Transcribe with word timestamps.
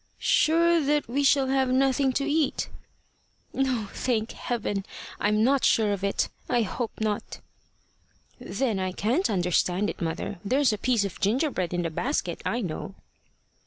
"Sure 0.17 0.81
that 0.83 1.07
we 1.07 1.23
shall 1.23 1.45
have 1.49 1.69
nothing 1.69 2.11
to 2.13 2.25
eat." 2.25 2.71
"No, 3.53 3.87
thank 3.93 4.31
Heaven! 4.31 4.83
I'm 5.19 5.43
not 5.43 5.63
sure 5.63 5.93
of 5.93 6.03
it. 6.03 6.27
I 6.49 6.63
hope 6.63 6.99
not." 6.99 7.39
"Then 8.39 8.79
I 8.79 8.93
can't 8.93 9.29
understand 9.29 9.91
it, 9.91 10.01
mother. 10.01 10.39
There's 10.43 10.73
a 10.73 10.79
piece 10.79 11.05
of 11.05 11.19
gingerbread 11.21 11.71
in 11.71 11.83
the 11.83 11.91
basket, 11.91 12.41
I 12.43 12.61
know." 12.61 12.95